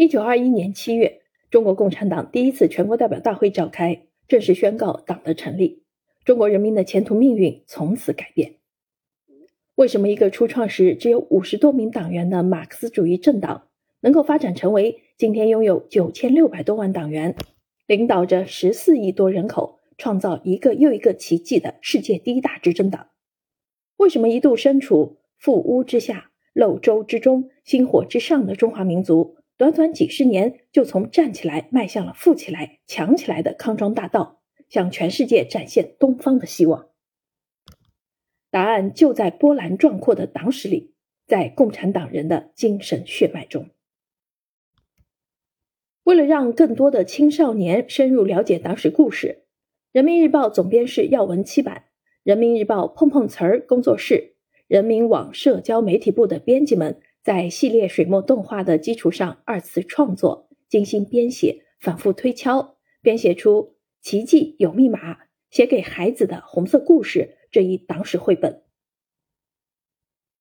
[0.00, 5.82] 一九二一年七月，中国共产党第一次全国代表大会召开，正式宣告党的成立。
[6.24, 8.54] 中国人民的前途命运从此改变。
[9.74, 13.68] 为什么一个初创时只有五十多名党员的马克思主义政党，
[14.00, 17.36] 能够发展成为今天拥有九千六百多万党员，
[17.86, 23.08] 领导着十四亿多人口，创造一个又一个奇迹的世界第一大执政党？
[23.98, 29.36] 为什么一度身处覆屋之下、漏舟之中、星火之上的中华民族？
[29.60, 36.88] 短短几十年，就从站起来迈向了富起来、强起来的康庄大道，向全世界展现东方的希望。
[38.50, 40.94] 答案就在波澜壮阔的党史里，
[41.26, 43.68] 在共产党人的精神血脉中。
[46.04, 49.44] 为了让更多的青少年深入了解党史故事，
[49.92, 51.84] 人民日报总编室要闻七版，
[52.22, 57.02] 人民日报碰碰词儿工作室、人民网社交媒体部的编辑们。
[57.22, 63.62] 在系列水墨动画的基础上，二次创作、精心编写、反复推敲，编写出
[64.00, 65.14] 《奇迹有密码》
[65.50, 68.62] 写给孩子的红色故事这一党史绘本。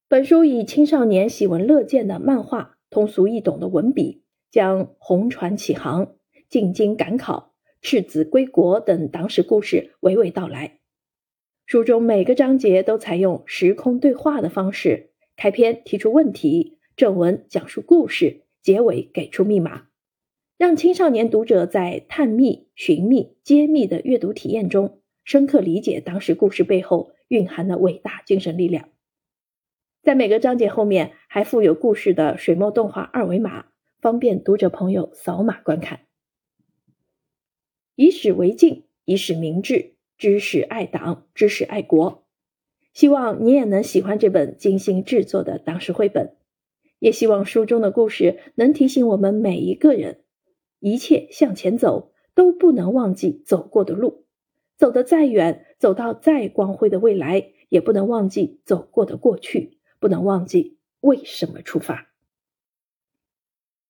[0.07, 6.15] 本书以青少年喜闻乐见的漫画、通俗易懂的文笔，将红船起航、
[6.47, 10.79] 进京赶考、赤子归国等党史故事娓娓道来。
[11.65, 15.08] 书中每个章节都采用时空对话的方式。
[15.39, 19.87] 开篇提出问题，正文讲述故事，结尾给出密码，
[20.57, 28.89] 让青少年读者在探秘、寻觅、揭秘的阅读体验中，深刻理解当时故事背后蕴含的伟大精神力量。
[30.01, 33.67] 在每个章节后面还附有故事的水墨动画二维码，
[34.01, 36.01] 方便读者朋友扫码观看。
[37.95, 42.25] 以史为镜，以史明志，知史爱党，知史爱国。
[42.99, 46.35] 希望你也能喜欢这本精心制作的党史绘本，
[46.99, 50.19] 也希望书中的故事能提醒我们每一个人：
[50.81, 54.25] 一切向前走，都不能忘记走过的路；
[54.75, 62.08] 走得再远，走到再光辉的未来，也不能忘记走过的过去，不能忘记为什么出发。